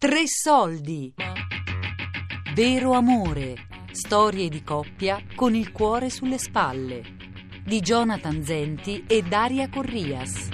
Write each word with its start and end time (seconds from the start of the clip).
Tre 0.00 0.22
soldi. 0.26 1.12
Vero 2.54 2.92
amore. 2.92 3.66
Storie 3.92 4.48
di 4.48 4.62
coppia 4.62 5.22
con 5.34 5.54
il 5.54 5.72
cuore 5.72 6.08
sulle 6.08 6.38
spalle. 6.38 7.02
Di 7.62 7.80
Jonathan 7.80 8.42
Zenti 8.42 9.04
e 9.06 9.20
Daria 9.22 9.68
Corrias. 9.68 10.48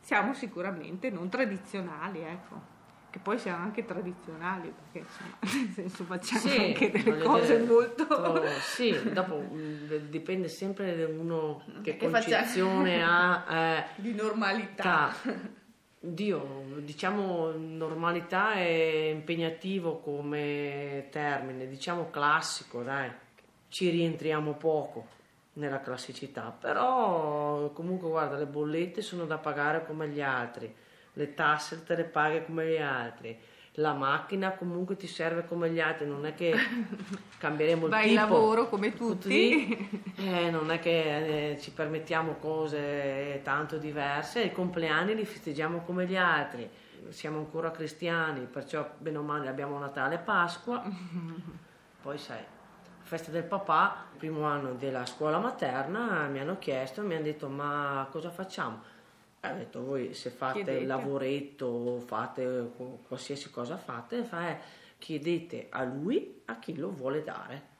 Siamo 0.00 0.32
sicuramente 0.32 1.10
non 1.10 1.28
tradizionali, 1.28 2.20
ecco. 2.20 2.72
Che 3.10 3.18
poi 3.20 3.38
siamo 3.38 3.62
anche 3.62 3.84
tradizionali, 3.84 4.72
perché 4.74 5.06
insomma, 5.06 5.36
nel 5.62 5.72
senso 5.74 6.04
facciamo 6.04 6.40
Sì, 6.40 6.56
anche 6.56 6.90
delle 6.90 7.18
cose 7.22 7.60
dire, 7.60 7.70
molto... 7.70 8.06
to- 8.06 8.42
sì, 8.74 8.98
dopo 9.12 9.36
mh, 9.40 10.08
dipende 10.08 10.48
sempre 10.48 10.96
da 10.96 11.06
uno 11.06 11.62
che 11.82 11.96
Che 11.98 12.08
faccia- 12.08 12.38
concezione 12.38 13.02
ha. 13.06 13.44
eh, 13.76 13.84
di 13.96 14.14
normalità. 14.14 15.14
ta- 15.22 15.62
Dio, 16.06 16.66
diciamo 16.80 17.52
normalità 17.56 18.52
è 18.52 19.08
impegnativo 19.10 20.00
come 20.00 21.08
termine, 21.10 21.66
diciamo 21.66 22.10
classico, 22.10 22.82
dai, 22.82 23.10
ci 23.68 23.88
rientriamo 23.88 24.52
poco 24.52 25.06
nella 25.54 25.80
classicità, 25.80 26.54
però 26.58 27.70
comunque 27.70 28.10
guarda, 28.10 28.36
le 28.36 28.44
bollette 28.44 29.00
sono 29.00 29.24
da 29.24 29.38
pagare 29.38 29.86
come 29.86 30.08
gli 30.08 30.20
altri, 30.20 30.72
le 31.14 31.32
tasse 31.32 31.82
te 31.84 31.96
le 31.96 32.04
paghi 32.04 32.44
come 32.44 32.68
gli 32.68 32.76
altri, 32.76 33.40
la 33.78 33.92
macchina 33.92 34.52
comunque 34.52 34.96
ti 34.96 35.06
serve 35.06 35.46
come 35.46 35.70
gli 35.70 35.80
altri, 35.80 36.06
non 36.06 36.26
è 36.26 36.34
che 36.34 36.54
cambieremo 37.38 37.86
il 37.86 37.90
Vai 37.90 38.08
tipo. 38.10 38.20
lavoro 38.20 38.68
come 38.68 38.94
tutti. 38.94 40.12
Eh, 40.16 40.50
non 40.50 40.70
è 40.70 40.78
che 40.78 41.52
eh, 41.52 41.60
ci 41.60 41.72
permettiamo 41.72 42.34
cose 42.34 43.40
tanto 43.42 43.76
diverse, 43.78 44.42
i 44.42 44.52
compleanni 44.52 45.14
li 45.14 45.24
festeggiamo 45.24 45.80
come 45.80 46.06
gli 46.06 46.16
altri, 46.16 46.68
siamo 47.08 47.38
ancora 47.38 47.70
cristiani, 47.72 48.46
perciò 48.46 48.88
bene 48.98 49.18
o 49.18 49.22
male 49.22 49.48
abbiamo 49.48 49.78
Natale 49.78 50.16
e 50.16 50.18
Pasqua, 50.18 50.82
poi 52.00 52.18
sai, 52.18 52.42
festa 53.02 53.32
del 53.32 53.44
papà, 53.44 54.06
primo 54.16 54.44
anno 54.44 54.74
della 54.74 55.04
scuola 55.04 55.38
materna 55.38 56.26
mi 56.28 56.38
hanno 56.38 56.58
chiesto, 56.58 57.02
mi 57.02 57.14
hanno 57.14 57.24
detto 57.24 57.48
ma 57.48 58.06
cosa 58.10 58.30
facciamo? 58.30 58.92
Ho 59.50 59.56
detto 59.56 59.84
voi 59.84 60.14
se 60.14 60.30
fate 60.30 60.62
Chiedete. 60.62 60.78
il 60.78 60.86
lavoretto, 60.86 61.98
fate 62.00 62.70
qualsiasi 63.06 63.50
cosa 63.50 63.76
fate, 63.76 64.24
fa, 64.24 64.50
eh, 64.50 64.58
chiedete 64.98 65.66
a 65.70 65.84
lui 65.84 66.42
a 66.46 66.58
chi 66.58 66.76
lo 66.76 66.90
vuole 66.90 67.22
dare 67.22 67.72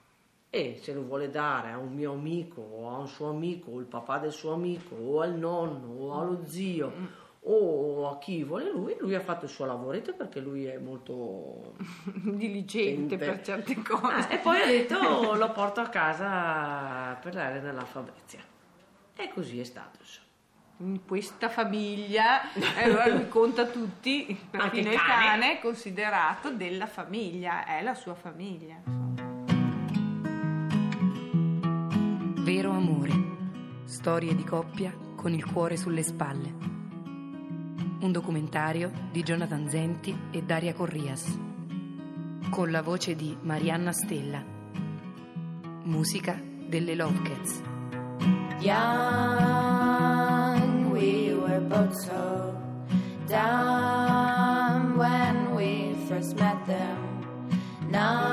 e 0.50 0.78
se 0.80 0.92
lo 0.92 1.02
vuole 1.02 1.30
dare 1.30 1.72
a 1.72 1.78
un 1.78 1.92
mio 1.92 2.12
amico 2.12 2.60
o 2.60 2.88
a 2.88 2.98
un 2.98 3.08
suo 3.08 3.28
amico 3.28 3.72
o 3.72 3.80
il 3.80 3.86
papà 3.86 4.18
del 4.18 4.32
suo 4.32 4.52
amico 4.52 4.94
o 4.94 5.20
al 5.20 5.34
nonno 5.34 5.92
o 5.98 6.20
allo 6.20 6.44
zio 6.44 7.22
o 7.46 8.08
a 8.08 8.18
chi 8.18 8.42
vuole 8.42 8.70
lui, 8.70 8.96
lui 8.98 9.14
ha 9.14 9.20
fatto 9.20 9.44
il 9.44 9.50
suo 9.50 9.66
lavoretto 9.66 10.14
perché 10.14 10.40
lui 10.40 10.64
è 10.64 10.78
molto... 10.78 11.74
Diligente 12.04 13.16
per 13.16 13.42
certe 13.42 13.82
cose. 13.82 14.06
Ah, 14.06 14.32
e 14.32 14.38
poi 14.38 14.60
ha 14.60 14.66
detto 14.66 14.96
lo 15.34 15.52
porto 15.52 15.80
a 15.80 15.88
casa 15.88 17.14
per 17.20 17.34
l'area 17.34 17.60
dell'alfabezia. 17.60 18.40
E 19.16 19.28
così 19.28 19.60
è 19.60 19.64
stato. 19.64 19.98
insomma. 20.00 20.23
In 20.78 21.04
questa 21.06 21.48
famiglia, 21.48 22.52
e 22.52 22.82
allora 22.82 23.06
lui 23.08 23.28
conta 23.28 23.66
tutti, 23.66 24.38
perfino 24.50 24.88
il 24.88 24.94
il 24.94 25.00
cane. 25.00 25.58
è 25.58 25.60
considerato 25.60 26.50
della 26.50 26.86
famiglia, 26.86 27.64
è 27.64 27.82
la 27.82 27.94
sua 27.94 28.14
famiglia. 28.14 28.80
insomma. 28.84 29.14
Vero 32.44 32.72
amore. 32.72 33.12
Storie 33.84 34.34
di 34.34 34.44
coppia 34.44 34.92
con 35.16 35.32
il 35.32 35.44
cuore 35.44 35.76
sulle 35.76 36.02
spalle. 36.02 36.72
Un 38.00 38.12
documentario 38.12 38.90
di 39.10 39.22
Jonathan 39.22 39.68
Zenti 39.68 40.14
e 40.30 40.42
Daria 40.42 40.74
Corrias. 40.74 41.38
Con 42.50 42.70
la 42.70 42.82
voce 42.82 43.14
di 43.14 43.36
Marianna 43.40 43.92
Stella. 43.92 44.44
Musica 45.84 46.38
delle 46.66 46.94
Love 46.94 47.22
Cats. 47.22 47.62
down 53.28 54.96
when 54.96 55.56
we 55.56 55.94
first 56.08 56.36
met 56.36 56.64
them. 56.66 56.98
Now 57.90 58.23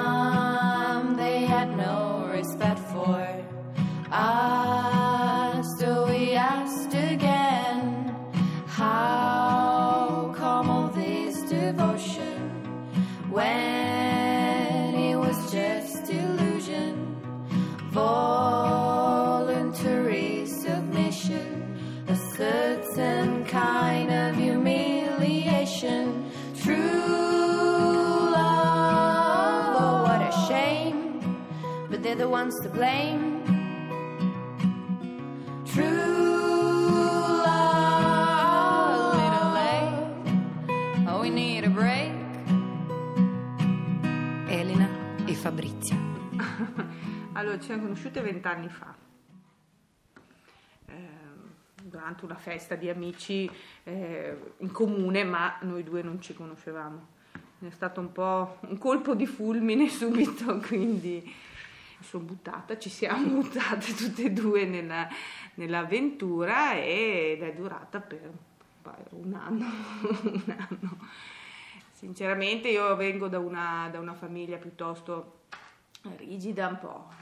True 26.64 26.76
love, 28.30 29.76
oh, 29.82 30.04
what 30.04 30.22
a 30.22 30.32
shame, 30.48 31.20
but 31.90 32.04
they're 32.04 32.14
the 32.16 32.30
ones 32.30 32.60
to 32.62 32.70
blame. 32.70 33.42
True 35.66 35.84
love, 37.44 39.16
little 39.16 39.50
late, 39.58 41.08
oh, 41.08 41.20
we 41.22 41.30
need 41.32 41.64
a 41.64 41.70
break. 41.70 42.12
Elena 44.48 44.88
e 45.26 45.34
Fabrizia. 45.34 45.98
Allora, 47.34 47.58
ci 47.58 47.66
siamo 47.66 47.84
conosciute 47.84 48.22
vent'anni 48.22 48.70
fa, 48.70 48.94
durante 52.02 52.26
una 52.26 52.36
festa 52.36 52.74
di 52.74 52.90
amici 52.90 53.50
eh, 53.84 54.36
in 54.58 54.72
comune, 54.72 55.24
ma 55.24 55.58
noi 55.62 55.84
due 55.84 56.02
non 56.02 56.20
ci 56.20 56.34
conoscevamo. 56.34 57.20
È 57.60 57.70
stato 57.70 58.00
un 58.00 58.12
po' 58.12 58.58
un 58.62 58.78
colpo 58.80 59.14
di 59.14 59.28
fulmine 59.28 59.88
subito, 59.90 60.58
quindi 60.58 61.22
mi 61.24 62.04
sono 62.04 62.24
buttata, 62.24 62.80
ci 62.80 62.90
siamo 62.90 63.42
buttate 63.42 63.94
tutte 63.94 64.24
e 64.24 64.32
due 64.32 64.66
nella, 64.66 65.08
nell'avventura 65.56 66.74
ed 66.74 67.44
è 67.44 67.54
durata 67.54 68.00
per 68.00 68.32
un 69.12 69.34
anno. 69.36 69.66
un 70.24 70.56
anno. 70.58 70.98
Sinceramente 71.92 72.70
io 72.70 72.96
vengo 72.96 73.28
da 73.28 73.38
una, 73.38 73.90
da 73.92 74.00
una 74.00 74.16
famiglia 74.16 74.58
piuttosto 74.58 75.42
rigida, 76.18 76.68
un 76.68 76.80
po' 76.80 77.21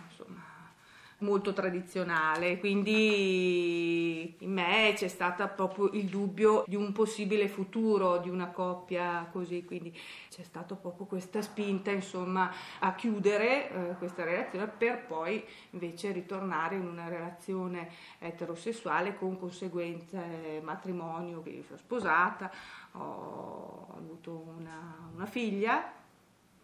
molto 1.20 1.54
tradizionale, 1.54 2.60
quindi 2.60 4.36
in 4.40 4.54
me 4.54 4.94
c'è 4.96 5.08
stato 5.08 5.48
proprio 5.56 5.90
il 5.92 6.06
dubbio 6.06 6.64
di 6.66 6.76
un 6.76 6.92
possibile 6.92 7.48
futuro 7.48 8.18
di 8.18 8.30
una 8.30 8.50
coppia 8.50 9.28
così, 9.32 9.66
quindi 9.66 9.98
c'è 10.30 10.44
stata 10.44 10.76
proprio 10.76 11.06
questa 11.06 11.42
spinta 11.42 11.92
insomma 11.92 12.52
a 12.80 12.94
chiudere 12.96 13.70
eh, 13.70 13.96
questa 13.98 14.24
relazione 14.24 14.68
per 14.68 15.06
poi 15.06 15.44
invece 15.72 16.12
ritornare 16.12 16.76
in 16.76 16.86
una 16.86 17.08
relazione 17.08 17.90
eterosessuale 18.20 19.16
con 19.16 19.38
conseguenze 19.38 20.62
matrimonio, 20.64 21.42
quindi 21.42 21.64
sono 21.64 21.78
sposata, 21.78 22.52
ho 22.94 23.88
avuto 23.98 24.54
una, 24.58 25.10
una 25.14 25.26
figlia 25.26 25.92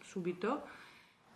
subito. 0.02 0.68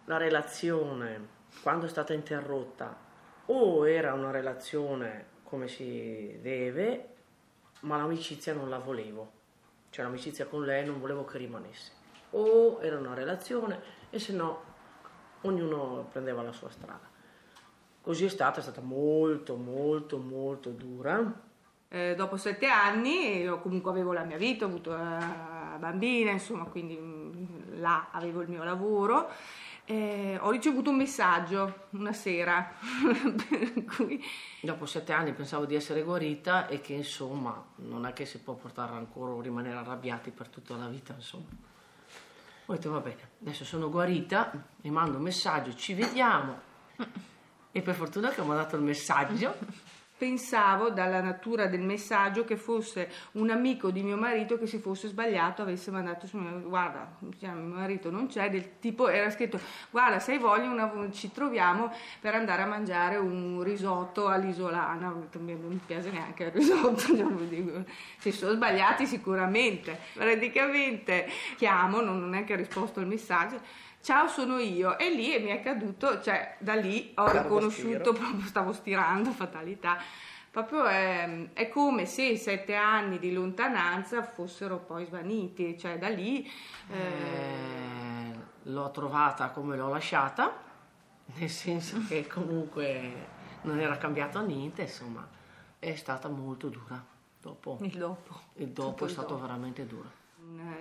La 0.05 0.17
relazione, 0.17 1.27
quando 1.61 1.85
è 1.85 1.89
stata 1.89 2.13
interrotta, 2.13 3.07
o 3.51 3.87
era 3.87 4.13
una 4.13 4.31
relazione 4.31 5.37
come 5.43 5.67
si 5.67 6.37
deve, 6.41 7.15
ma 7.81 7.97
l'amicizia 7.97 8.53
non 8.53 8.69
la 8.69 8.77
volevo. 8.77 9.37
Cioè 9.89 10.05
l'amicizia 10.05 10.45
con 10.45 10.63
lei 10.63 10.85
non 10.85 10.99
volevo 10.99 11.25
che 11.25 11.37
rimanesse. 11.39 11.91
O 12.31 12.79
era 12.81 12.97
una 12.97 13.15
relazione 13.15 13.81
e 14.11 14.19
se 14.19 14.33
no 14.33 14.67
ognuno 15.41 16.07
prendeva 16.11 16.43
la 16.43 16.51
sua 16.51 16.69
strada. 16.69 17.07
Così 18.01 18.25
è 18.25 18.29
stata, 18.29 18.59
è 18.59 18.61
stata 18.61 18.81
molto, 18.81 19.55
molto, 19.55 20.17
molto 20.17 20.69
dura. 20.69 21.47
Eh, 21.91 22.13
dopo 22.15 22.37
sette 22.37 22.67
anni 22.67 23.41
io 23.41 23.59
comunque 23.61 23.89
avevo 23.89 24.13
la 24.13 24.23
mia 24.23 24.37
vita, 24.37 24.65
ho 24.65 24.67
avuto 24.67 24.91
la 24.91 25.77
bambina, 25.79 26.29
insomma, 26.29 26.65
quindi 26.65 26.95
mm, 26.95 27.79
là 27.79 28.09
avevo 28.11 28.41
il 28.41 28.49
mio 28.49 28.63
lavoro. 28.63 29.29
Eh, 29.91 30.37
ho 30.39 30.51
ricevuto 30.51 30.91
un 30.91 30.97
messaggio 30.97 31.87
una 31.93 32.13
sera 32.13 32.73
cui 33.97 34.23
Dopo 34.61 34.85
sette 34.85 35.13
anni 35.13 35.33
pensavo 35.33 35.65
di 35.65 35.73
essere 35.73 36.03
guarita 36.03 36.67
e 36.67 36.79
che 36.79 36.93
insomma 36.93 37.59
non 37.77 38.05
è 38.05 38.13
che 38.13 38.27
si 38.27 38.37
può 38.37 38.53
portare 38.53 38.95
ancora 38.95 39.31
o 39.31 39.41
rimanere 39.41 39.77
arrabbiati 39.77 40.29
per 40.29 40.47
tutta 40.49 40.75
la 40.75 40.87
vita, 40.87 41.13
insomma. 41.13 41.47
Ho 42.67 42.73
detto 42.73 42.91
va 42.91 42.99
bene, 42.99 43.29
adesso 43.41 43.65
sono 43.65 43.89
guarita, 43.89 44.51
mi 44.81 44.91
mando 44.91 45.17
un 45.17 45.23
messaggio, 45.23 45.73
ci 45.73 45.95
vediamo. 45.95 46.59
E 47.71 47.81
per 47.81 47.95
fortuna 47.95 48.29
che 48.29 48.43
mi 48.43 48.51
ha 48.51 48.55
dato 48.55 48.75
il 48.75 48.83
messaggio 48.83 49.55
pensavo 50.19 50.89
dalla 50.89 51.21
natura 51.21 51.67
del 51.67 51.79
messaggio 51.79 52.43
che 52.43 52.57
fosse 52.57 53.09
un 53.33 53.49
amico 53.49 53.89
di 53.89 54.03
mio 54.03 54.17
marito 54.17 54.59
che 54.59 54.67
si 54.67 54.77
fosse 54.77 55.07
sbagliato 55.07 55.61
avesse 55.61 55.89
mandato 55.89 56.27
su 56.27 56.37
me 56.37 56.61
guarda 56.61 57.15
mio 57.19 57.53
marito 57.53 58.11
non 58.11 58.27
c'è 58.27 58.49
del 58.49 58.79
tipo 58.79 59.07
era 59.07 59.29
scritto 59.29 59.59
guarda 59.89 60.19
se 60.19 60.33
hai 60.33 60.37
voglia 60.37 60.69
una, 60.69 61.09
ci 61.11 61.31
troviamo 61.31 61.91
per 62.19 62.35
andare 62.35 62.61
a 62.61 62.65
mangiare 62.65 63.15
un 63.15 63.63
risotto 63.63 64.27
all'isolana 64.27 65.07
non 65.07 65.29
mi 65.43 65.79
piace 65.85 66.11
neanche 66.11 66.43
il 66.43 66.51
risotto 66.51 67.05
diciamo, 67.13 67.85
si 68.17 68.31
sono 68.31 68.53
sbagliati 68.53 69.05
sicuramente. 69.05 69.97
Praticamente 70.13 71.27
chiamo 71.57 72.01
non, 72.01 72.19
non 72.19 72.33
è 72.35 72.43
che 72.43 72.53
ha 72.53 72.57
risposto 72.57 72.99
al 72.99 73.07
messaggio 73.07 73.87
ciao 74.01 74.27
sono 74.27 74.57
io. 74.57 74.97
E 74.97 75.09
lì 75.13 75.37
mi 75.39 75.49
è 75.49 75.61
caduto 75.61 76.21
cioè 76.21 76.55
da 76.59 76.75
lì 76.75 77.11
ho 77.15 77.25
Carlo 77.25 77.41
riconosciuto 77.41 78.13
proprio 78.13 78.45
stavo 78.45 78.73
stirando 78.73 79.31
fatalità. 79.31 79.97
Proprio 80.51 80.85
è, 80.85 81.49
è, 81.53 81.69
come 81.69 82.05
se 82.05 82.23
i 82.23 82.37
sette 82.37 82.73
anni 82.73 83.19
di 83.19 83.31
lontananza 83.31 84.23
fossero 84.23 84.77
poi 84.77 85.05
svaniti. 85.05 85.77
Cioè 85.77 85.97
da 85.97 86.09
lì 86.09 86.45
eh... 86.91 86.97
Eh, 86.97 88.47
l'ho 88.63 88.91
trovata 88.91 89.49
come 89.49 89.77
l'ho 89.77 89.89
lasciata 89.89 90.67
nel 91.35 91.49
senso 91.49 91.99
che 92.07 92.27
comunque 92.27 93.37
non 93.61 93.79
era 93.79 93.97
cambiato 93.97 94.41
niente 94.41 94.83
insomma 94.83 95.27
è 95.77 95.95
stata 95.95 96.27
molto 96.27 96.67
dura. 96.67 97.03
Dopo 97.41 97.77
il 97.83 97.97
dopo. 97.97 98.41
Il 98.55 98.69
dopo 98.69 99.05
è 99.05 99.09
stato 99.09 99.35
dopo. 99.35 99.41
veramente 99.41 99.85
duro 99.85 100.19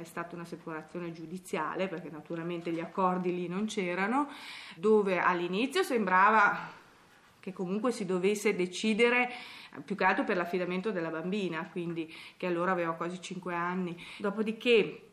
è 0.01 0.05
stata 0.05 0.35
una 0.35 0.45
separazione 0.45 1.13
giudiziale 1.13 1.89
perché 1.89 2.11
naturalmente 2.11 2.71
gli 2.71 2.81
accordi 2.81 3.35
lì 3.35 3.49
non 3.49 3.67
c'erano, 3.67 4.29
dove 4.77 5.19
all'inizio 5.19 5.83
sembrava 5.83 6.71
che 7.41 7.53
comunque 7.53 7.93
si 7.93 8.05
dovesse 8.05 8.55
decidere 8.55 9.31
più 9.85 9.97
che 9.97 10.05
altro 10.05 10.25
per 10.25 10.37
l'affidamento 10.37 10.91
della 10.91 11.11
bambina, 11.11 11.69
quindi 11.71 12.13
che 12.37 12.47
allora 12.47 12.73
aveva 12.73 12.93
quasi 12.93 13.21
5 13.21 13.55
anni. 13.55 13.97
Dopodiché 14.19 15.11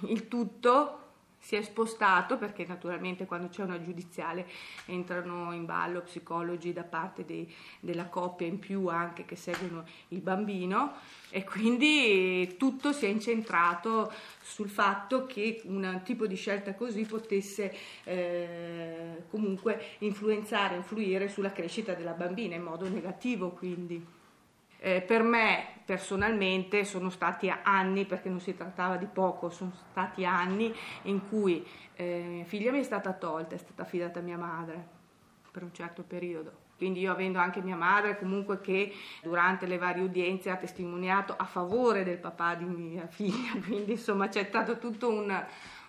il 0.00 0.28
tutto 0.28 1.09
si 1.40 1.56
è 1.56 1.62
spostato 1.62 2.36
perché 2.36 2.66
naturalmente 2.66 3.24
quando 3.24 3.48
c'è 3.48 3.62
una 3.62 3.82
giudiziale 3.82 4.46
entrano 4.84 5.52
in 5.52 5.64
ballo 5.64 6.02
psicologi 6.02 6.72
da 6.72 6.84
parte 6.84 7.24
dei, 7.24 7.52
della 7.80 8.06
coppia 8.06 8.46
in 8.46 8.58
più 8.58 8.86
anche 8.88 9.24
che 9.24 9.36
seguono 9.36 9.84
il 10.08 10.20
bambino 10.20 10.92
e 11.30 11.42
quindi 11.44 12.56
tutto 12.58 12.92
si 12.92 13.06
è 13.06 13.08
incentrato 13.08 14.12
sul 14.42 14.68
fatto 14.68 15.26
che 15.26 15.62
un 15.64 16.02
tipo 16.04 16.26
di 16.26 16.36
scelta 16.36 16.74
così 16.74 17.04
potesse 17.04 17.74
eh, 18.04 19.24
comunque 19.30 19.96
influenzare, 19.98 20.76
influire 20.76 21.28
sulla 21.28 21.52
crescita 21.52 21.94
della 21.94 22.12
bambina 22.12 22.54
in 22.54 22.62
modo 22.62 22.86
negativo 22.88 23.50
quindi. 23.50 24.18
Eh, 24.82 25.02
per 25.02 25.22
me 25.22 25.79
personalmente 25.90 26.84
sono 26.84 27.10
stati 27.10 27.52
anni, 27.64 28.04
perché 28.04 28.28
non 28.28 28.38
si 28.38 28.54
trattava 28.54 28.94
di 28.94 29.06
poco, 29.06 29.50
sono 29.50 29.72
stati 29.90 30.24
anni 30.24 30.72
in 31.02 31.28
cui 31.28 31.66
eh, 31.96 32.44
figlia 32.46 32.70
mi 32.70 32.78
è 32.78 32.84
stata 32.84 33.12
tolta, 33.12 33.56
è 33.56 33.58
stata 33.58 33.82
affidata 33.82 34.20
a 34.20 34.22
mia 34.22 34.36
madre 34.36 34.86
per 35.50 35.64
un 35.64 35.72
certo 35.72 36.04
periodo. 36.04 36.52
Quindi 36.76 37.00
io 37.00 37.10
avendo 37.10 37.40
anche 37.40 37.60
mia 37.60 37.74
madre 37.74 38.16
comunque 38.16 38.60
che 38.60 38.94
durante 39.20 39.66
le 39.66 39.78
varie 39.78 40.04
udienze 40.04 40.50
ha 40.50 40.56
testimoniato 40.56 41.34
a 41.36 41.44
favore 41.44 42.04
del 42.04 42.18
papà 42.18 42.54
di 42.54 42.66
mia 42.66 43.08
figlia, 43.08 43.58
quindi 43.66 43.90
insomma 43.90 44.28
c'è 44.28 44.44
stato 44.44 44.78
tutto 44.78 45.08
un, 45.08 45.44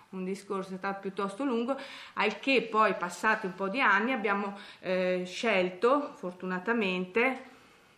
un 0.08 0.24
discorso 0.24 0.76
piuttosto 1.00 1.44
lungo, 1.44 1.76
al 2.14 2.40
che 2.40 2.62
poi 2.62 2.96
passati 2.96 3.46
un 3.46 3.54
po' 3.54 3.68
di 3.68 3.80
anni 3.80 4.10
abbiamo 4.10 4.58
eh, 4.80 5.22
scelto 5.26 6.14
fortunatamente 6.16 7.50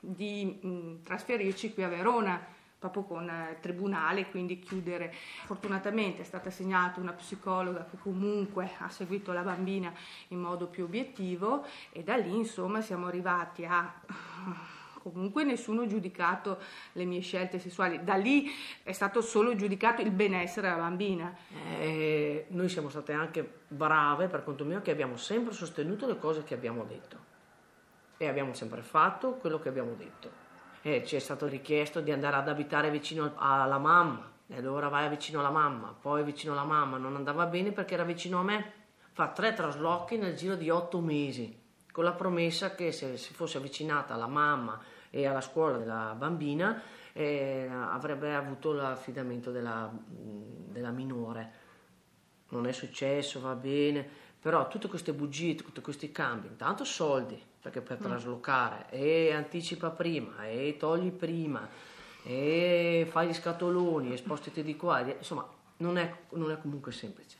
di 0.07 0.59
mh, 0.61 1.03
trasferirci 1.03 1.73
qui 1.73 1.83
a 1.83 1.89
Verona 1.89 2.53
proprio 2.79 3.05
con 3.05 3.25
il 3.25 3.31
eh, 3.31 3.61
tribunale, 3.61 4.29
quindi 4.29 4.59
chiudere. 4.59 5.13
Fortunatamente 5.47 6.21
è 6.21 6.25
stata 6.25 6.49
assegnata 6.49 7.01
una 7.01 7.13
psicologa 7.13 7.87
che 7.91 7.97
comunque 7.99 8.71
ha 8.79 8.89
seguito 8.91 9.33
la 9.33 9.43
bambina 9.43 9.93
in 10.29 10.39
modo 10.39 10.67
più 10.67 10.85
obiettivo 10.85 11.65
e 11.91 12.03
da 12.03 12.17
lì 12.17 12.37
insomma 12.37 12.83
siamo 12.83 13.07
arrivati 13.07 13.65
a 13.65 13.93
comunque 15.01 15.45
nessuno 15.45 15.83
ha 15.83 15.87
giudicato 15.87 16.59
le 16.93 17.05
mie 17.05 17.21
scelte 17.21 17.59
sessuali, 17.59 18.03
da 18.05 18.15
lì 18.15 18.51
è 18.83 18.93
stato 18.93 19.21
solo 19.21 19.55
giudicato 19.55 20.01
il 20.01 20.11
benessere 20.11 20.69
della 20.69 20.81
bambina. 20.81 21.35
Eh, 21.79 22.47
noi 22.49 22.69
siamo 22.69 22.89
state 22.89 23.13
anche 23.13 23.61
brave 23.69 24.29
per 24.29 24.45
conto 24.45 24.65
mio 24.65 24.81
che 24.81 24.91
abbiamo 24.91 25.17
sempre 25.17 25.53
sostenuto 25.53 26.07
le 26.07 26.19
cose 26.19 26.43
che 26.43 26.55
abbiamo 26.55 26.85
detto 26.85 27.33
e 28.25 28.29
abbiamo 28.29 28.53
sempre 28.53 28.83
fatto 28.83 29.35
quello 29.35 29.59
che 29.59 29.69
abbiamo 29.69 29.95
detto. 29.95 30.43
E 30.83 31.05
ci 31.05 31.17
è 31.17 31.19
stato 31.19 31.47
richiesto 31.47 32.01
di 32.01 32.11
andare 32.11 32.37
ad 32.37 32.49
abitare 32.49 32.91
vicino 32.91 33.33
alla 33.37 33.79
mamma, 33.79 34.33
e 34.47 34.57
allora 34.57 34.89
vai 34.89 35.09
vicino 35.09 35.41
alla 35.41 35.51
mamma, 35.51 35.97
poi 35.99 36.23
vicino 36.23 36.53
alla 36.53 36.65
mamma, 36.65 36.99
non 36.99 37.17
andava 37.17 37.47
bene 37.47 37.73
perché 37.73 37.95
era 37.95 38.05
vicino 38.05 38.41
a 38.41 38.43
me. 38.43 38.73
Fa 39.13 39.29
tre 39.29 39.55
traslochi 39.55 40.19
nel 40.19 40.35
giro 40.35 40.57
di 40.57 40.69
otto 40.71 41.01
mesi, 41.01 41.57
con 41.93 42.05
la 42.05 42.13
promessa 42.13 42.75
che 42.75 42.91
se 42.93 43.17
si 43.17 43.33
fosse 43.33 43.59
avvicinata 43.59 44.15
alla 44.15 44.27
mamma 44.27 44.79
e 45.09 45.27
alla 45.27 45.41
scuola 45.41 45.79
della 45.79 46.15
bambina 46.19 46.83
eh, 47.13 47.69
avrebbe 47.71 48.35
avuto 48.35 48.73
l'affidamento 48.73 49.53
della, 49.53 49.89
della 50.05 50.91
minore. 50.91 51.53
Non 52.49 52.67
è 52.67 52.73
successo, 52.73 53.41
va 53.41 53.55
bene, 53.55 54.07
però 54.41 54.67
tutte 54.69 54.89
queste 54.89 55.15
bugie, 55.15 55.55
tutti 55.55 55.81
questi 55.81 56.11
cambi, 56.11 56.49
intanto 56.49 56.85
soldi, 56.85 57.41
perché 57.65 57.81
per 57.81 57.99
mm. 57.99 58.03
traslocare 58.03 58.87
e 58.91 59.33
anticipa 59.33 59.89
prima 59.89 60.47
e 60.47 60.77
togli 60.79 61.11
prima 61.11 61.67
e 62.23 63.09
fai 63.11 63.29
gli 63.29 63.33
scatoloni 63.33 64.13
e 64.13 64.19
spostiti 64.19 64.63
di 64.63 64.77
qua, 64.77 65.01
insomma 65.01 65.49
non 65.79 65.97
è, 65.97 66.15
non 66.33 66.51
è 66.51 66.61
comunque 66.61 66.93
semplice. 66.93 67.39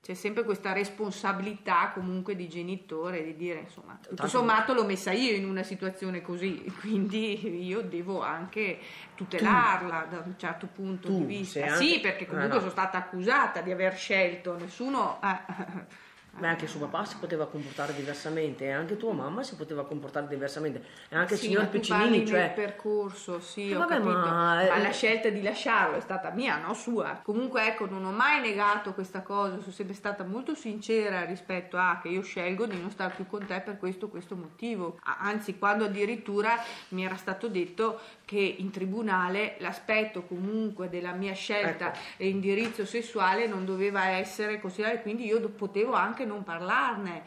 C'è 0.00 0.14
sempre 0.14 0.44
questa 0.44 0.72
responsabilità 0.72 1.90
comunque 1.92 2.34
di 2.34 2.48
genitore 2.48 3.22
di 3.22 3.36
dire 3.36 3.60
insomma 3.60 3.98
tutto 4.00 4.14
Tanto 4.14 4.38
sommato 4.38 4.72
l'ho 4.72 4.86
messa 4.86 5.12
io 5.12 5.36
in 5.36 5.46
una 5.46 5.62
situazione 5.62 6.22
così, 6.22 6.64
quindi 6.80 7.66
io 7.66 7.82
devo 7.82 8.22
anche 8.22 8.78
tutelarla 9.14 10.00
tu, 10.04 10.14
da 10.14 10.22
un 10.24 10.34
certo 10.38 10.66
punto 10.66 11.08
di 11.08 11.24
vista. 11.24 11.62
Anche, 11.62 11.84
sì, 11.84 12.00
perché 12.00 12.24
comunque 12.24 12.52
eh 12.52 12.54
no. 12.54 12.60
sono 12.60 12.70
stata 12.70 12.96
accusata 12.96 13.60
di 13.60 13.70
aver 13.70 13.94
scelto, 13.94 14.56
nessuno... 14.56 15.20
Eh, 15.22 16.10
Beh, 16.38 16.46
anche 16.46 16.66
suo 16.66 16.80
papà 16.80 17.04
si 17.04 17.16
poteva 17.20 17.46
comportare 17.46 17.94
diversamente, 17.94 18.64
e 18.64 18.70
anche 18.70 18.96
tua 18.96 19.12
mamma 19.12 19.42
si 19.42 19.54
poteva 19.54 19.84
comportare 19.84 20.26
diversamente, 20.28 20.82
e 21.08 21.16
anche 21.16 21.36
sì, 21.36 21.44
il 21.44 21.50
signor 21.50 21.68
Piccinini. 21.68 22.26
Cioè... 22.26 22.44
il 22.44 22.50
percorso, 22.52 23.38
sì, 23.40 23.70
eh, 23.70 23.74
vabbè, 23.74 23.98
ma... 23.98 24.24
ma... 24.24 24.78
la 24.78 24.90
scelta 24.90 25.28
di 25.28 25.42
lasciarlo 25.42 25.96
è 25.96 26.00
stata 26.00 26.30
mia, 26.30 26.56
no 26.56 26.72
sua. 26.72 27.20
Comunque, 27.22 27.66
ecco, 27.66 27.86
non 27.86 28.04
ho 28.04 28.12
mai 28.12 28.40
negato 28.40 28.94
questa 28.94 29.20
cosa, 29.20 29.60
sono 29.60 29.72
sempre 29.72 29.94
stata 29.94 30.24
molto 30.24 30.54
sincera 30.54 31.24
rispetto 31.24 31.76
a 31.76 32.00
che 32.02 32.08
io 32.08 32.22
scelgo 32.22 32.66
di 32.66 32.80
non 32.80 32.90
stare 32.90 33.12
più 33.14 33.26
con 33.26 33.44
te 33.44 33.60
per 33.60 33.78
questo 33.78 34.08
questo 34.08 34.34
motivo. 34.34 34.98
Anzi, 35.02 35.58
quando 35.58 35.84
addirittura 35.84 36.56
mi 36.88 37.04
era 37.04 37.16
stato 37.16 37.48
detto 37.48 38.00
che 38.24 38.38
in 38.40 38.70
tribunale 38.70 39.56
l'aspetto 39.58 40.22
comunque 40.22 40.88
della 40.88 41.12
mia 41.12 41.34
scelta 41.34 41.88
ecco. 41.88 41.98
e 42.16 42.28
indirizzo 42.28 42.86
sessuale 42.86 43.46
non 43.46 43.66
doveva 43.66 44.08
essere 44.08 44.58
considerato, 44.58 45.02
quindi 45.02 45.26
io 45.26 45.40
potevo 45.50 45.92
anche 45.92 46.21
non 46.24 46.42
parlarne. 46.42 47.22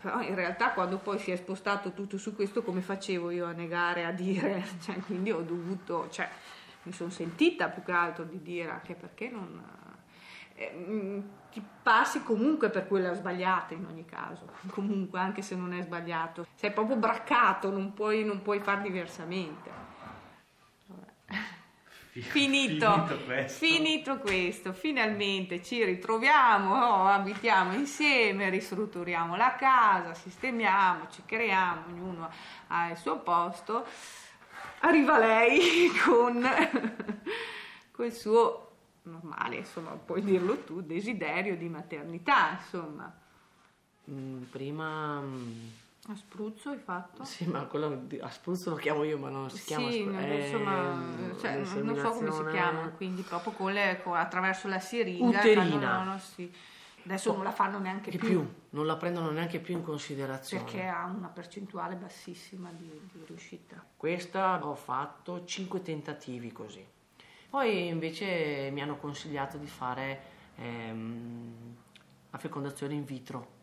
Però 0.00 0.20
in 0.22 0.34
realtà 0.34 0.70
quando 0.70 0.96
poi 0.96 1.18
si 1.18 1.30
è 1.30 1.36
spostato 1.36 1.92
tutto 1.92 2.16
su 2.16 2.34
questo, 2.34 2.62
come 2.62 2.80
facevo 2.80 3.30
io 3.30 3.46
a 3.46 3.52
negare, 3.52 4.04
a 4.04 4.12
dire? 4.12 4.64
Cioè, 4.80 4.98
quindi 5.00 5.30
ho 5.30 5.42
dovuto, 5.42 6.08
cioè, 6.10 6.28
mi 6.84 6.92
sono 6.92 7.10
sentita 7.10 7.68
più 7.68 7.82
che 7.82 7.92
altro 7.92 8.24
di 8.24 8.40
dire 8.42 8.70
anche 8.70 8.94
perché 8.94 9.28
non... 9.28 9.62
Eh, 10.54 10.72
mm, 10.76 11.20
ti 11.50 11.62
passi 11.82 12.22
comunque 12.22 12.70
per 12.70 12.86
quella 12.86 13.14
sbagliata 13.14 13.74
in 13.74 13.84
ogni 13.84 14.04
caso, 14.04 14.50
comunque 14.70 15.18
anche 15.18 15.42
se 15.42 15.54
non 15.54 15.72
è 15.72 15.82
sbagliato, 15.82 16.46
sei 16.54 16.70
proprio 16.72 16.96
braccato, 16.96 17.70
non 17.70 17.92
puoi, 17.92 18.24
non 18.24 18.40
puoi 18.42 18.60
far 18.60 18.80
diversamente. 18.80 19.89
Finito, 22.12 23.06
finito 23.06 23.24
questo. 23.24 23.64
finito, 23.64 24.18
questo. 24.18 24.72
finalmente 24.72 25.62
ci 25.62 25.84
ritroviamo, 25.84 26.74
oh, 26.74 27.06
abitiamo 27.06 27.72
insieme, 27.74 28.50
ristrutturiamo 28.50 29.36
la 29.36 29.54
casa, 29.54 30.12
sistemiamo, 30.14 31.06
ci 31.10 31.22
creiamo, 31.24 31.84
ognuno 31.86 32.28
ha 32.66 32.90
il 32.90 32.96
suo 32.96 33.20
posto. 33.20 33.86
Arriva 34.80 35.18
lei 35.18 35.88
con, 36.04 36.42
con 37.92 38.06
il 38.06 38.12
suo 38.12 38.72
normale, 39.02 39.56
insomma, 39.56 39.90
puoi 39.90 40.24
dirlo 40.24 40.64
tu, 40.64 40.80
desiderio 40.80 41.56
di 41.56 41.68
maternità, 41.68 42.58
insomma. 42.60 43.18
Mm, 44.10 44.42
prima 44.50 45.20
mm, 45.20 45.68
a 46.08 46.16
Spruzzo 46.16 46.70
hai 46.70 46.78
fatto? 46.78 47.24
Sì, 47.24 47.44
ma 47.46 47.64
quello 47.66 48.06
a 48.20 48.30
Spruzzo 48.30 48.70
lo 48.70 48.76
chiamo 48.76 49.04
io, 49.04 49.18
ma 49.18 49.28
non 49.28 49.50
si 49.50 49.64
chiama 49.64 49.90
Sì, 49.90 50.04
non, 50.04 50.30
insomma, 50.30 51.34
cioè, 51.38 51.82
non 51.82 51.96
so 51.96 52.10
come 52.10 52.32
si 52.32 52.44
chiama, 52.50 52.88
quindi 52.88 53.22
proprio 53.22 53.52
con 53.52 53.72
le, 53.72 54.00
con, 54.02 54.16
attraverso 54.16 54.66
la 54.68 54.80
siringa. 54.80 55.38
Uterina. 55.38 56.02
No, 56.02 56.12
no, 56.12 56.18
sì. 56.18 56.50
Adesso 57.04 57.32
non 57.32 57.44
la 57.44 57.50
fanno 57.50 57.78
neanche 57.78 58.10
Che 58.10 58.18
più, 58.18 58.28
più, 58.28 58.54
non 58.70 58.86
la 58.86 58.96
prendono 58.96 59.30
neanche 59.30 59.58
più 59.58 59.74
in 59.74 59.82
considerazione. 59.82 60.64
perché 60.64 60.86
ha 60.86 61.06
una 61.06 61.28
percentuale 61.28 61.94
bassissima 61.94 62.70
di, 62.72 62.88
di 63.12 63.24
riuscita. 63.26 63.82
Questa 63.96 64.64
ho 64.64 64.74
fatto 64.74 65.44
5 65.44 65.82
tentativi 65.82 66.52
così. 66.52 66.86
Poi 67.48 67.88
invece 67.88 68.70
mi 68.70 68.80
hanno 68.80 68.96
consigliato 68.96 69.56
di 69.56 69.66
fare 69.66 70.22
ehm, 70.56 71.76
la 72.30 72.38
fecondazione 72.38 72.94
in 72.94 73.04
vitro. 73.04 73.58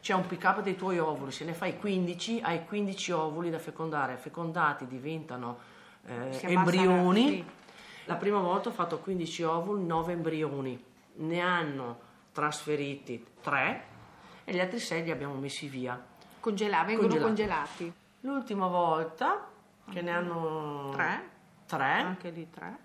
C'è 0.00 0.14
un 0.14 0.26
pick 0.26 0.44
up 0.44 0.62
dei 0.62 0.76
tuoi 0.76 0.98
ovuli, 0.98 1.32
se 1.32 1.44
ne 1.44 1.52
fai 1.54 1.76
15, 1.78 2.40
hai 2.42 2.64
15 2.64 3.12
ovuli 3.12 3.50
da 3.50 3.58
fecondare. 3.58 4.16
Fecondati 4.16 4.86
diventano 4.86 5.58
eh, 6.06 6.38
embrioni. 6.42 7.22
la- 7.24 7.30
sì. 7.30 7.44
La 8.04 8.14
prima 8.16 8.38
volta 8.40 8.68
ho 8.70 8.72
fatto 8.72 8.98
15 9.00 9.42
ovuli, 9.42 9.84
9 9.84 10.12
embrioni. 10.12 10.82
Ne 11.16 11.40
hanno 11.40 11.98
trasferiti 12.32 13.22
3 13.42 13.84
e 14.44 14.52
gli 14.54 14.60
altri 14.60 14.78
6 14.78 15.02
li 15.02 15.10
abbiamo 15.10 15.34
messi 15.34 15.68
via. 15.68 16.00
Congela- 16.40 16.84
vengono 16.84 17.08
Congelati. 17.08 17.26
congelati. 17.26 17.92
L'ultima 18.20 18.66
volta 18.68 19.46
che 19.90 20.00
ne 20.00 20.10
hanno 20.10 20.90
Tre? 20.92 21.28
tre, 21.66 21.84
Anche 21.84 22.30
lì 22.30 22.48
tre. 22.50 22.76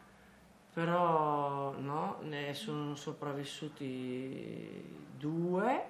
però 0.74 1.74
no, 1.77 2.17
ne 2.24 2.53
sono 2.53 2.96
sopravvissuti 2.96 4.84
due 5.17 5.86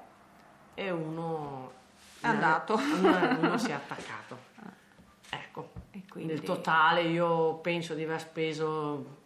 e 0.74 0.90
uno 0.92 1.72
È 2.20 2.28
andato. 2.28 2.76
Uno, 2.76 3.40
uno 3.40 3.58
si 3.60 3.70
è 3.70 3.74
attaccato. 3.74 4.52
Ecco, 5.30 5.72
E 5.92 6.04
quindi- 6.08 6.34
nel 6.34 6.42
totale 6.44 7.02
io 7.04 7.56
penso 7.56 7.94
di 7.96 8.04
aver 8.04 8.20
speso 8.20 9.22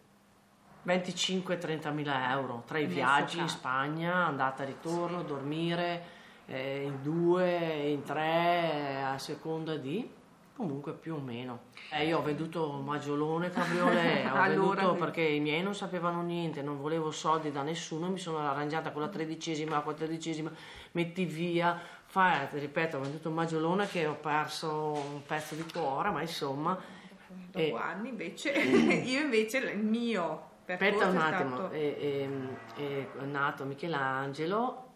25-30 0.86 1.92
mila 1.92 2.30
euro 2.30 2.62
tra 2.66 2.78
i 2.78 2.82
Messo 2.84 2.94
viaggi 2.94 3.38
in. 3.38 3.48
Spagna, 3.48 4.26
andata 4.26 4.62
e 4.62 4.66
ritorno, 4.66 5.22
dormire 5.22 6.02
eh, 6.46 6.82
in 6.84 7.02
due, 7.02 7.56
in 7.90 8.02
tre, 8.04 9.02
a 9.04 9.18
seconda 9.18 9.76
di 9.76 10.16
comunque 10.58 10.92
più 10.92 11.14
o 11.14 11.20
meno. 11.20 11.66
Eh, 11.92 12.08
io 12.08 12.18
ho 12.18 12.22
venduto 12.22 12.72
Maggiolone 12.84 13.48
Cabriolet, 13.48 14.26
ho 14.26 14.34
Allora, 14.34 14.80
venduto 14.82 14.94
perché 14.96 15.22
i 15.22 15.38
miei 15.38 15.62
non 15.62 15.72
sapevano 15.72 16.20
niente, 16.22 16.62
non 16.62 16.80
volevo 16.80 17.12
soldi 17.12 17.52
da 17.52 17.62
nessuno, 17.62 18.10
mi 18.10 18.18
sono 18.18 18.38
arrangiata 18.38 18.90
con 18.90 19.02
la 19.02 19.08
tredicesima, 19.08 19.76
la 19.76 19.82
quattordicesima, 19.82 20.50
metti 20.92 21.24
via, 21.26 21.80
ti 22.10 22.58
ripeto, 22.58 22.96
ho 22.96 23.00
venduto 23.00 23.30
Maggiolone 23.30 23.86
che 23.86 24.06
ho 24.06 24.16
perso 24.16 24.94
un 24.94 25.22
pezzo 25.24 25.54
di 25.54 25.64
cuore, 25.72 26.10
ma 26.10 26.22
insomma... 26.22 26.76
Dopo 27.50 27.60
eh, 27.60 27.80
anni 27.80 28.08
invece, 28.08 28.50
io 28.58 29.20
invece 29.20 29.58
il 29.58 29.78
mio 29.78 30.46
Aspetta 30.66 31.06
un 31.06 31.16
attimo, 31.18 31.56
stato... 31.56 31.70
è, 31.70 31.96
è- 31.96 32.28
è 32.76 33.24
nato 33.24 33.64
Michelangelo, 33.64 34.90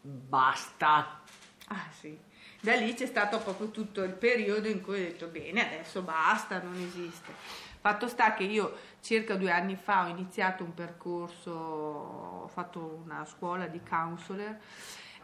basta. 0.00 1.20
Ah 1.68 1.86
sì, 1.90 2.18
da 2.64 2.74
lì 2.76 2.94
c'è 2.94 3.04
stato 3.04 3.38
proprio 3.40 3.70
tutto 3.70 4.02
il 4.02 4.14
periodo 4.14 4.68
in 4.68 4.80
cui 4.80 4.94
ho 4.94 5.04
detto 5.04 5.26
bene, 5.26 5.66
adesso 5.66 6.00
basta, 6.00 6.62
non 6.62 6.74
esiste. 6.76 7.30
Fatto 7.78 8.08
sta 8.08 8.32
che 8.32 8.44
io 8.44 8.74
circa 9.02 9.34
due 9.34 9.50
anni 9.50 9.76
fa 9.76 10.06
ho 10.06 10.08
iniziato 10.08 10.64
un 10.64 10.72
percorso, 10.72 11.50
ho 11.52 12.48
fatto 12.48 13.02
una 13.04 13.26
scuola 13.26 13.66
di 13.66 13.82
counselor 13.86 14.56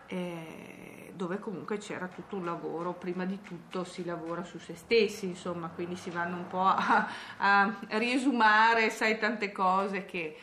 eh, 0.09 1.13
dove 1.15 1.39
comunque 1.39 1.79
c'era 1.79 2.09
tutto 2.09 2.37
un 2.37 2.45
lavoro, 2.45 2.93
prima 2.93 3.25
di 3.25 3.41
tutto 3.41 3.85
si 3.85 4.05
lavora 4.05 4.45
su 4.45 4.59
se 4.59 4.75
stessi, 4.77 5.25
insomma, 5.25 5.69
quindi 5.69 5.97
si 5.97 6.11
vanno 6.11 6.37
un 6.37 6.47
po' 6.47 6.67
a, 6.67 7.09
a 7.39 7.75
riesumare, 7.93 8.91
sai, 8.91 9.19
tante 9.19 9.51
cose 9.51 10.05
che... 10.05 10.37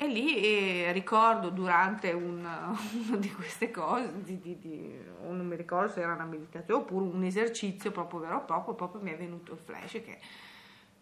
E 0.00 0.06
lì 0.06 0.36
eh, 0.84 0.92
ricordo 0.92 1.50
durante 1.50 2.12
un- 2.12 2.46
una 3.08 3.16
di 3.16 3.32
queste 3.32 3.70
cose, 3.72 4.22
di, 4.22 4.38
di- 4.40 4.58
di- 4.58 5.00
non 5.22 5.44
mi 5.46 5.56
ricordo 5.56 5.90
se 5.90 6.00
era 6.00 6.12
una 6.14 6.24
meditazione 6.24 6.82
oppure 6.82 7.04
un 7.06 7.24
esercizio 7.24 7.90
proprio 7.90 8.20
vero 8.20 8.44
proprio, 8.44 8.74
proprio 8.74 9.00
mi 9.02 9.10
è 9.12 9.16
venuto 9.16 9.52
il 9.52 9.58
flash 9.58 9.92
che 9.92 10.18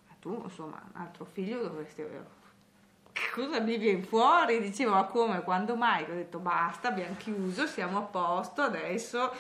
"Ma 0.08 0.14
tu 0.18 0.40
insomma 0.44 0.80
un 0.94 1.00
altro 1.00 1.24
figlio 1.26 1.60
dovresti 1.62 2.00
avere. 2.00 2.44
Che 3.12 3.30
cosa 3.34 3.60
mi 3.60 3.76
viene 3.78 4.02
fuori? 4.02 4.60
Dicevo 4.60 4.92
ma 4.94 5.04
come, 5.04 5.42
quando 5.42 5.74
mai? 5.76 6.04
Ho 6.04 6.14
detto 6.14 6.38
basta, 6.38 6.88
abbiamo 6.88 7.16
chiuso, 7.16 7.66
siamo 7.66 7.98
a 7.98 8.02
posto 8.02 8.62
adesso. 8.62 9.30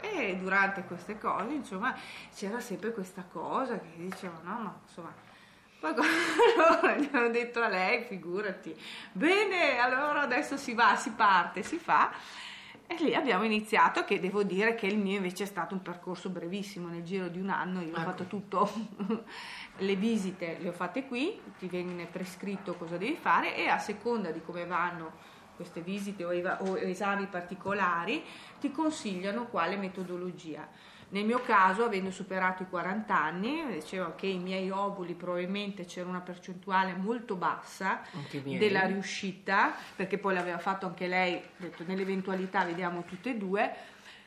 E 0.00 0.36
durante 0.36 0.84
queste 0.84 1.18
cose 1.18 1.52
insomma 1.54 1.94
c'era 2.34 2.60
sempre 2.60 2.92
questa 2.92 3.24
cosa 3.32 3.78
che 3.80 3.88
diceva 3.96 4.38
no 4.42 4.58
ma 4.58 4.78
insomma 4.86 5.12
quando 5.80 6.02
allora 6.02 6.96
gli 6.98 7.08
hanno 7.12 7.30
detto 7.30 7.60
a 7.60 7.68
lei, 7.68 8.04
figurati, 8.04 8.74
bene, 9.12 9.78
allora 9.78 10.22
adesso 10.22 10.56
si 10.56 10.74
va, 10.74 10.96
si 10.96 11.10
parte, 11.10 11.62
si 11.62 11.78
fa. 11.78 12.12
E 12.88 12.94
lì 13.02 13.16
abbiamo 13.16 13.42
iniziato, 13.42 14.04
che 14.04 14.20
devo 14.20 14.44
dire 14.44 14.76
che 14.76 14.86
il 14.86 14.96
mio 14.96 15.16
invece 15.16 15.42
è 15.42 15.46
stato 15.46 15.74
un 15.74 15.82
percorso 15.82 16.28
brevissimo, 16.28 16.86
nel 16.86 17.02
giro 17.02 17.26
di 17.26 17.40
un 17.40 17.48
anno 17.48 17.80
io 17.80 17.88
ho 17.88 17.96
Ecco. 17.96 18.00
fatto 18.00 18.24
tutto, 18.26 18.70
le 19.78 19.96
visite 19.96 20.58
le 20.60 20.68
ho 20.68 20.72
fatte 20.72 21.04
qui, 21.06 21.40
ti 21.58 21.66
viene 21.66 22.06
prescritto 22.06 22.74
cosa 22.74 22.96
devi 22.96 23.16
fare 23.16 23.56
e 23.56 23.66
a 23.66 23.78
seconda 23.78 24.30
di 24.30 24.40
come 24.40 24.66
vanno 24.66 25.34
queste 25.56 25.80
visite 25.80 26.24
o, 26.24 26.32
eva- 26.32 26.62
o 26.62 26.76
esami 26.78 27.26
particolari 27.26 28.22
ti 28.60 28.70
consigliano 28.70 29.46
quale 29.46 29.76
metodologia. 29.76 30.68
Nel 31.08 31.24
mio 31.24 31.40
caso, 31.40 31.84
avendo 31.84 32.10
superato 32.10 32.64
i 32.64 32.66
40 32.68 33.16
anni, 33.16 33.64
dicevo 33.74 34.14
che 34.16 34.26
i 34.26 34.38
miei 34.38 34.70
ovuli 34.70 35.14
probabilmente 35.14 35.84
c'era 35.84 36.08
una 36.08 36.20
percentuale 36.20 36.94
molto 36.94 37.36
bassa 37.36 38.02
della 38.58 38.80
riuscita, 38.86 39.72
perché 39.94 40.18
poi 40.18 40.34
l'aveva 40.34 40.58
fatto 40.58 40.86
anche 40.86 41.06
lei, 41.06 41.40
detto 41.56 41.84
nell'eventualità 41.86 42.64
vediamo 42.64 43.04
tutte 43.04 43.30
e 43.30 43.36
due. 43.36 43.72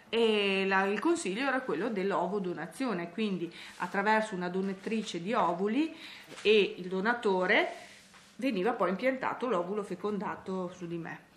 E 0.08 0.64
la- 0.66 0.86
il 0.86 1.00
consiglio 1.00 1.46
era 1.48 1.60
quello 1.62 1.90
dell'ovodonazione, 1.90 3.12
quindi 3.12 3.54
attraverso 3.78 4.34
una 4.34 4.48
donatrice 4.50 5.22
di 5.22 5.34
ovuli 5.34 5.94
e 6.42 6.76
il 6.78 6.88
donatore 6.88 7.72
veniva 8.38 8.72
poi 8.72 8.90
impiantato 8.90 9.48
l'ovulo 9.50 9.84
fecondato 9.84 10.72
su 10.76 10.88
di 10.88 10.98
me. 10.98 11.28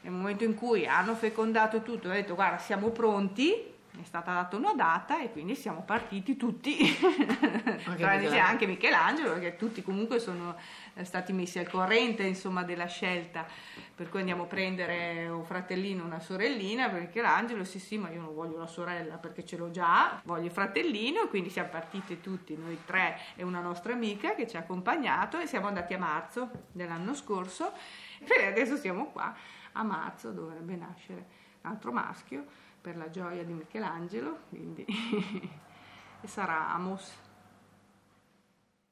Nel 0.00 0.12
momento 0.12 0.44
in 0.44 0.54
cui 0.54 0.86
hanno 0.86 1.14
fecondato 1.14 1.82
tutto, 1.82 2.08
ho 2.08 2.12
detto 2.12 2.34
guarda 2.34 2.56
siamo 2.58 2.88
pronti, 2.88 3.76
è 4.00 4.04
stata 4.04 4.32
data 4.32 4.56
una 4.56 4.74
data 4.74 5.20
e 5.20 5.32
quindi 5.32 5.54
siamo 5.54 5.82
partiti 5.82 6.36
tutti, 6.36 6.76
tranne 6.98 7.76
Michelangelo. 7.86 8.38
anche 8.38 8.66
Michelangelo, 8.66 9.32
perché 9.32 9.56
tutti 9.56 9.82
comunque 9.82 10.20
sono 10.20 10.56
eh, 10.94 11.04
stati 11.04 11.32
messi 11.32 11.58
al 11.58 11.68
corrente 11.68 12.22
insomma, 12.22 12.62
della 12.62 12.86
scelta, 12.86 13.46
per 13.94 14.08
cui 14.08 14.20
andiamo 14.20 14.44
a 14.44 14.46
prendere 14.46 15.28
un 15.28 15.44
fratellino 15.44 16.02
o 16.02 16.06
una 16.06 16.20
sorellina 16.20 16.88
per 16.88 17.00
Michelangelo, 17.00 17.64
sì 17.64 17.78
sì 17.78 17.98
ma 17.98 18.10
io 18.10 18.20
non 18.20 18.34
voglio 18.34 18.58
la 18.58 18.66
sorella 18.66 19.16
perché 19.16 19.44
ce 19.44 19.56
l'ho 19.56 19.70
già, 19.70 20.20
voglio 20.24 20.46
il 20.46 20.52
fratellino 20.52 21.24
e 21.24 21.28
quindi 21.28 21.50
siamo 21.50 21.68
partiti 21.68 22.20
tutti, 22.20 22.56
noi 22.56 22.78
tre 22.84 23.18
e 23.34 23.42
una 23.42 23.60
nostra 23.60 23.92
amica 23.92 24.34
che 24.34 24.46
ci 24.46 24.56
ha 24.56 24.60
accompagnato 24.60 25.38
e 25.38 25.46
siamo 25.46 25.66
andati 25.66 25.94
a 25.94 25.98
marzo 25.98 26.50
dell'anno 26.70 27.14
scorso 27.14 27.72
e 28.20 28.46
adesso 28.46 28.76
siamo 28.76 29.06
qua 29.06 29.34
a 29.72 29.82
marzo 29.82 30.30
dovrebbe 30.30 30.76
nascere 30.76 31.26
un 31.62 31.70
altro 31.70 31.92
maschio 31.92 32.66
per 32.80 32.96
la 32.96 33.10
gioia 33.10 33.44
di 33.44 33.52
Michelangelo, 33.52 34.38
quindi 34.48 34.84
e 36.20 36.26
sarà 36.26 36.72
Amos. 36.72 37.12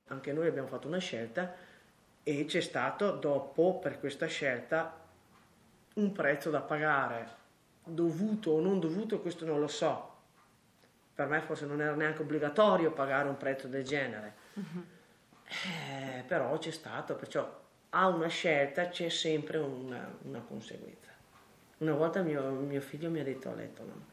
Anche 0.08 0.32
noi 0.32 0.46
abbiamo 0.46 0.68
fatto 0.68 0.86
una 0.86 0.98
scelta 0.98 1.54
e 2.22 2.44
c'è 2.44 2.60
stato 2.60 3.12
dopo 3.12 3.78
per 3.78 3.98
questa 3.98 4.26
scelta 4.26 5.04
un 5.94 6.12
prezzo 6.12 6.50
da 6.50 6.60
pagare, 6.60 7.28
dovuto 7.84 8.52
o 8.52 8.60
non 8.60 8.78
dovuto, 8.78 9.20
questo 9.20 9.44
non 9.44 9.60
lo 9.60 9.68
so. 9.68 10.14
Per 11.14 11.26
me 11.26 11.40
forse 11.40 11.66
non 11.66 11.80
era 11.80 11.94
neanche 11.94 12.22
obbligatorio 12.22 12.92
pagare 12.92 13.28
un 13.28 13.36
prezzo 13.36 13.68
del 13.68 13.84
genere. 13.84 14.34
Eh, 15.48 16.22
però 16.26 16.58
c'è 16.58 16.70
stato, 16.70 17.14
perciò 17.14 17.64
a 17.90 18.08
una 18.08 18.28
scelta 18.28 18.88
c'è 18.88 19.08
sempre 19.08 19.58
una, 19.58 20.14
una 20.22 20.40
conseguenza. 20.40 21.15
Una 21.78 21.92
volta 21.92 22.22
mio, 22.22 22.50
mio 22.52 22.80
figlio 22.80 23.10
mi 23.10 23.20
ha 23.20 23.24
detto 23.24 23.50
a 23.50 23.54
letto, 23.54 23.84
no? 23.84 24.04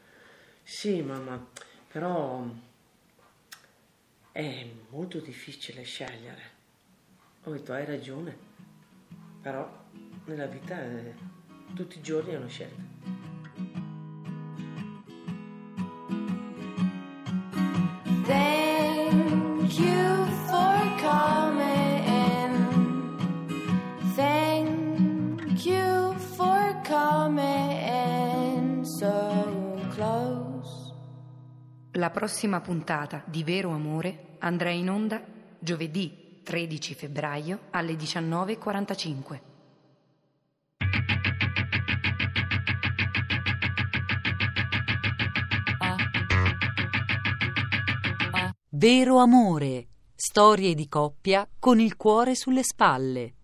sì 0.63 1.01
mamma, 1.01 1.45
però 1.87 2.45
è 4.31 4.67
molto 4.89 5.19
difficile 5.19 5.83
scegliere. 5.83 6.51
Ho 7.43 7.51
detto 7.51 7.73
hai 7.73 7.85
ragione, 7.85 8.35
però 9.41 9.85
nella 10.25 10.45
vita 10.47 10.81
eh, 10.81 11.13
tutti 11.73 11.99
i 11.99 12.01
giorni 12.01 12.33
è 12.33 12.37
una 12.37 12.47
scelta. 12.47 12.92
La 32.03 32.09
prossima 32.09 32.59
puntata 32.59 33.23
di 33.23 33.45
Vero 33.45 33.69
Amore 33.69 34.35
andrà 34.39 34.71
in 34.71 34.89
onda 34.89 35.23
giovedì 35.57 36.41
13 36.43 36.95
febbraio 36.95 37.59
alle 37.69 37.93
19.45. 37.93 39.39
Vero 48.67 49.19
amore, 49.19 49.87
storie 50.13 50.75
di 50.75 50.89
coppia 50.89 51.47
con 51.57 51.79
il 51.79 51.95
cuore 51.95 52.35
sulle 52.35 52.63
spalle. 52.63 53.35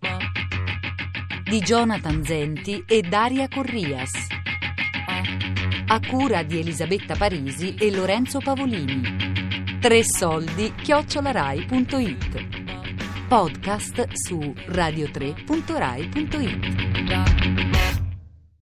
Di 1.44 1.60
Jonathan 1.60 2.22
Zenti 2.22 2.84
e 2.86 3.00
Daria 3.00 3.48
Corrias. 3.48 4.39
A 5.92 5.98
cura 6.06 6.44
di 6.44 6.60
Elisabetta 6.60 7.16
Parisi 7.16 7.74
e 7.74 7.90
Lorenzo 7.90 8.38
Pavolini. 8.38 9.80
Tre 9.80 10.04
soldi 10.04 10.72
chiocciolarai.it. 10.80 13.26
Podcast 13.26 14.06
su 14.12 14.38
radio3.rai.it. 14.38 16.79